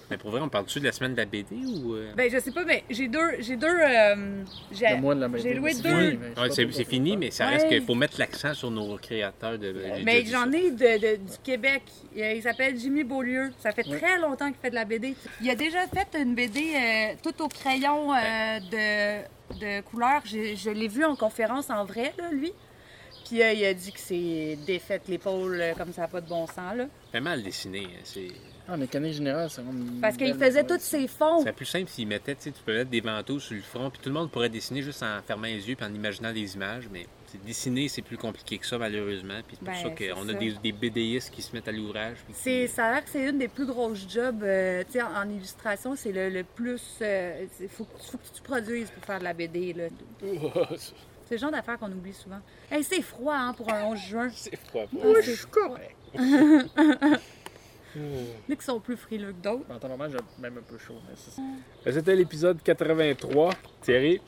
Euh, 0.08 0.12
Mais 0.12 0.18
pour 0.18 0.32
vrai, 0.32 0.40
on 0.42 0.48
parle-tu 0.50 0.80
de 0.80 0.86
la 0.86 0.92
semaine 0.94 1.12
de 1.14 1.18
la 1.18 1.26
BD 1.26 1.56
ou. 1.56 1.94
euh? 1.96 2.12
Ben, 2.16 2.32
je 2.32 2.40
sais 2.40 2.52
pas, 2.52 2.64
mais 2.64 2.84
j'ai 2.90 3.08
deux. 3.08 3.20
J'ai 3.40 3.56
deux. 3.58 3.68
euh, 3.68 4.44
j'ai- 4.72 4.90
Le 4.92 4.98
mois 5.02 5.16
de 5.16 5.22
la 5.22 5.28
BD, 5.28 5.44
J'ai 5.44 5.54
loué 5.54 5.74
deux. 5.74 6.18
mais 6.18 6.40
Ouais, 6.42 6.50
c'est, 6.50 6.86
fini, 6.86 7.18
mais 7.18 7.30
ça 7.32 7.46
Ouais. 7.46 7.54
reste 7.54 7.68
qu'il 7.68 7.82
faut 7.84 7.96
mettre 7.96 8.18
l'accent 8.20 8.54
sur 8.54 8.72
nos 8.72 8.98
créateurs 8.98 9.58
de. 9.60 9.74
j'ai 9.98 10.04
Mais 10.04 10.22
déjà 10.22 10.24
dit 10.24 10.32
j'en 10.32 10.52
ça. 10.52 10.58
ai 10.58 10.72
de, 10.72 11.02
de- 11.02 11.16
du 11.32 11.38
Québec. 11.44 11.84
Il, 12.16 12.24
il 12.38 12.42
s'appelle 12.42 12.78
Jimmy 12.78 13.04
Beaulieu. 13.04 13.52
Ça 13.60 13.72
fait 13.72 13.88
Ouais. 13.88 13.98
très 13.98 14.18
longtemps 14.20 14.48
qu'il 14.48 14.62
fait 14.62 14.70
de 14.70 14.76
la 14.76 14.86
BD. 14.86 15.14
Il 15.42 15.50
a 15.50 15.56
déjà 15.56 15.86
fait 15.88 16.18
une 16.20 16.36
BD 16.36 16.60
euh, 16.76 17.14
tout 17.22 17.44
au 17.44 17.48
crayon 17.50 18.14
euh, 18.14 18.60
de, 18.72 19.60
de 19.60 19.82
couleur. 19.82 20.22
J'ai- 20.26 20.56
Je 20.56 20.70
l'ai 20.70 20.88
vu 20.88 21.04
en 21.04 21.16
conférence 21.16 21.70
en 21.70 21.84
vrai, 21.86 22.14
là, 22.18 22.30
lui. 22.32 22.52
Puis 23.28 23.44
euh, 23.44 23.52
il 23.52 23.66
a 23.66 23.74
dit 23.74 23.92
que 23.92 24.00
c'est 24.00 24.58
défait 24.66 25.02
l'épaule 25.10 25.60
euh, 25.60 25.74
comme 25.74 25.92
ça 25.92 26.04
n'a 26.04 26.08
pas 26.08 26.22
de 26.22 26.30
bon 26.30 26.48
sens. 26.48 26.76
Là. 26.78 26.86
fait 27.12 27.20
mal 27.20 27.44
dessiné. 27.44 27.84
hein, 27.84 28.00
C'est, 28.06 28.28
Ah, 28.70 28.76
mécanique 28.76 29.14
générale, 29.14 29.50
c'est 29.50 29.62
vraiment. 29.62 29.86
Parce 30.02 30.18
qu'il 30.18 30.34
faisait 30.34 30.64
tous 30.66 30.80
ses 30.82 31.08
fonds. 31.08 31.42
c'est 31.44 31.54
plus 31.54 31.66
simple 31.66 31.90
s'ils 31.90 32.08
mettaient, 32.08 32.36
tu 32.36 32.42
sais, 32.44 32.52
tu 32.52 32.62
peux 32.66 32.74
mettre 32.74 32.90
des 32.90 33.02
manteaux 33.02 33.40
sur 33.40 33.56
le 33.56 33.62
front, 33.62 33.90
puis 33.90 34.00
tout 34.02 34.10
le 34.10 34.16
monde 34.16 34.30
pourrait 34.30 34.50
dessiner 34.50 34.82
juste 34.82 35.02
en 35.04 35.22
fermant 35.26 35.44
les 35.48 35.70
yeux 35.70 35.76
puis 35.76 35.86
en 35.86 35.94
imaginant 35.94 36.34
des 36.34 36.54
images, 36.56 36.88
mais 36.92 37.08
dessiner, 37.46 37.88
c'est 37.88 38.02
plus 38.02 38.18
compliqué 38.18 38.58
que 38.58 38.66
ça, 38.66 38.78
malheureusement. 38.78 39.36
Puis 39.48 39.58
c'est 39.60 39.66
pour 39.66 39.92
Ben, 39.92 40.08
ça 40.08 40.14
qu'on 40.16 40.30
a 40.30 40.34
des, 40.34 40.52
des 40.62 40.72
BDistes 40.72 41.30
qui 41.32 41.42
se 41.42 41.56
mettent 41.56 41.68
à 41.68 41.72
l'ouvrage. 41.72 42.18
qui- 42.44 42.68
ça 42.68 42.86
a 42.88 42.92
l'air 42.94 43.04
que 43.06 43.10
c'est 43.10 43.30
une 43.30 43.38
des 43.38 43.48
plus 43.48 43.66
grosses 43.66 44.06
jobs. 44.10 44.44
euh, 44.44 44.84
tu 44.86 44.94
sais, 44.94 45.02
en, 45.02 45.14
en 45.16 45.30
illustration, 45.30 45.96
c'est 45.96 46.12
le, 46.12 46.30
le 46.30 46.44
plus. 46.44 46.82
Il 47.02 47.70
faut, 47.70 47.88
faut 48.00 48.18
que 48.18 48.36
tu 48.36 48.42
produises 48.42 48.90
pour 48.92 49.04
faire 49.06 49.20
de 49.20 49.24
la 49.24 49.34
BD. 49.34 49.74
Là. 49.74 49.84
C'est 51.26 51.36
le 51.36 51.40
genre 51.42 51.52
d'affaires 51.52 51.78
qu'on 51.78 51.92
oublie 51.92 52.14
souvent. 52.14 52.40
Hey, 52.72 52.84
c'est 52.84 53.02
froid 53.02 53.36
hein, 53.36 53.54
pour 53.54 53.72
un 53.72 53.84
11 53.84 54.00
juin. 54.00 54.30
C'est 54.34 54.56
froid. 54.58 54.84
Ah, 54.94 54.98
Oui, 55.04 55.16
c'est 55.22 55.32
je 55.32 55.38
suis 55.38 55.48
correct. 55.48 55.96
Il 57.98 58.50
y 58.50 58.52
en 58.52 58.54
a 58.54 58.56
qui 58.56 58.66
sont 58.66 58.80
plus 58.80 58.98
frileux 58.98 59.34
que 59.34 59.44
d'autres. 59.44 59.66
En 59.70 59.80
temps 59.80 59.88
normal, 59.88 60.12
j'ai 60.12 60.42
même 60.42 60.58
un 60.58 60.62
peu 60.62 60.78
chaud. 60.78 60.96
Mais 61.08 61.16
c'est 61.16 61.32
ça. 61.32 61.42
C'était 61.92 62.16
l'épisode 62.16 62.62
83. 62.64 63.52
Thierry, 63.82 64.20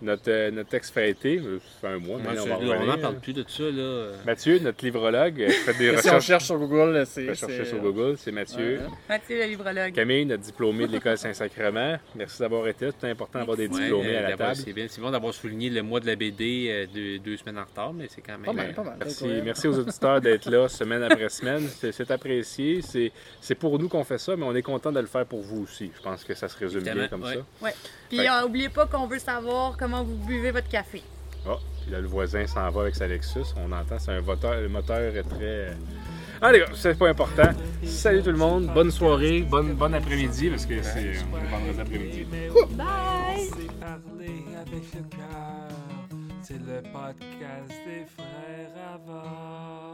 notre, 0.00 0.22
euh, 0.30 0.50
notre 0.50 0.68
texte 0.70 0.94
fêté, 0.94 1.38
euh, 1.38 1.58
ça 1.58 1.88
fait 1.88 1.94
un 1.94 1.98
mois, 1.98 2.18
Moi, 2.18 2.32
mais 2.32 2.40
on 2.40 2.46
va 2.46 2.84
n'en 2.86 2.98
parle 2.98 3.16
plus 3.20 3.32
de 3.32 3.44
ça, 3.46 3.64
là. 3.64 4.12
Mathieu, 4.24 4.58
notre 4.60 4.84
livrologue, 4.84 5.42
euh, 5.42 5.48
fait 5.50 5.72
des 5.74 5.88
Si 5.88 5.92
on 5.92 5.96
recherches. 5.96 6.26
cherche 6.26 6.44
sur 6.44 6.58
Google, 6.58 7.04
c'est. 7.06 7.24
on 7.24 7.26
va 7.26 7.34
chercher 7.34 7.56
c'est- 7.58 7.64
sur 7.64 7.78
Google, 7.80 8.14
c'est 8.16 8.32
Mathieu. 8.32 8.78
Ouais. 8.78 8.86
Mathieu, 9.08 9.38
le 9.38 9.44
librologue. 9.46 9.92
Camille, 9.92 10.26
notre 10.26 10.42
diplômé 10.42 10.86
de 10.86 10.92
l'école 10.92 11.18
Saint-Sacrement. 11.18 11.98
Merci 12.14 12.40
d'avoir 12.40 12.66
été 12.68 12.86
là. 12.86 12.92
C'est 13.00 13.10
important 13.10 13.38
d'avoir 13.40 13.56
des 13.56 13.68
diplômés 13.68 14.08
Ouais, 14.10 14.16
à 14.16 14.20
euh, 14.20 14.30
la 14.30 14.36
table. 14.36 14.56
C'est 14.56 14.72
bien, 14.72 14.86
c'est 14.88 15.00
bon 15.00 15.10
d'avoir 15.10 15.34
souligné 15.34 15.70
le 15.70 15.82
mois 15.82 16.00
de 16.00 16.06
la 16.06 16.16
BD 16.16 16.68
euh, 16.70 16.86
deux, 16.92 17.18
deux 17.18 17.36
semaines 17.36 17.58
en 17.58 17.64
retard, 17.64 17.92
mais 17.92 18.06
c'est 18.08 18.20
quand 18.20 18.32
même. 18.32 18.42
Pas 18.44 18.52
mal, 18.52 18.70
euh, 18.70 18.72
pas 18.74 18.84
mal. 18.84 18.96
Merci, 19.00 19.26
merci 19.44 19.68
aux 19.68 19.78
auditeurs 19.78 20.20
d'être 20.20 20.48
là 20.50 20.68
semaine 20.68 21.02
après 21.02 21.28
semaine. 21.28 21.66
C'est 21.68 21.92
c'est 21.92 22.10
apprécié. 22.10 22.80
C'est 22.82 23.12
c'est 23.40 23.54
pour 23.54 23.78
nous 23.78 23.88
qu'on 23.88 24.04
fait 24.04 24.18
ça, 24.18 24.36
mais 24.36 24.44
on 24.44 24.54
est 24.54 24.62
content 24.62 24.92
de 24.92 25.00
le 25.00 25.06
faire 25.06 25.26
pour 25.26 25.40
vous 25.40 25.62
aussi. 25.64 25.90
Je 25.96 26.02
pense 26.02 26.24
que 26.24 26.34
ça 26.34 26.48
se 26.48 26.56
résume 26.56 26.82
bien 26.82 27.08
comme 27.08 27.22
ouais. 27.22 27.34
ça. 27.60 27.68
Puis 28.16 28.22
Fait- 28.24 28.30
euh, 28.30 28.44
oubliez 28.46 28.68
pas 28.68 28.86
qu'on 28.86 29.06
veut 29.06 29.18
savoir 29.18 29.76
comment 29.76 30.04
vous 30.04 30.14
buvez 30.16 30.50
votre 30.52 30.68
café. 30.68 31.02
Ah, 31.46 31.56
puis 31.82 31.90
là, 31.92 32.00
le 32.00 32.06
voisin 32.06 32.46
s'en 32.46 32.70
va 32.70 32.82
avec 32.82 32.94
sa 32.94 33.06
Lexus. 33.08 33.40
On 33.56 33.72
entend, 33.72 33.98
c'est 33.98 34.12
un 34.12 34.20
voteur, 34.20 34.60
le 34.60 34.68
moteur 34.68 34.98
est 35.16 35.22
très. 35.24 35.38
euh, 35.42 35.72
Ah, 36.40 36.52
les 36.52 36.60
gars, 36.60 36.66
c'est 36.74 36.96
pas 36.98 37.08
important. 37.08 37.50
Salut 37.84 38.22
tout 38.22 38.30
le 38.30 38.36
monde. 38.38 38.70
Bonne 38.72 38.90
soirée, 38.90 39.40
bonne, 39.42 39.74
bon 39.74 39.92
après-midi, 39.94 40.48
parce 40.50 40.64
que 40.66 40.80
c'est 40.82 40.98
euh, 40.98 41.14
vendredi 41.50 41.80
après-midi. 41.80 42.24
Bye! 42.24 43.48
C'est 43.56 43.72
parler 43.80 44.44
avec 44.60 44.84
le 44.94 45.02
cœur. 45.10 46.20
C'est 46.42 46.54
le 46.58 46.82
podcast 46.92 47.72
des 47.86 48.04
frères 48.16 48.94
avant. 48.94 49.93